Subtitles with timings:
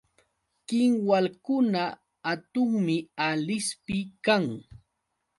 [0.67, 1.83] Kinwalkuna
[2.25, 2.95] hatunmi
[3.27, 4.43] Alispi kan.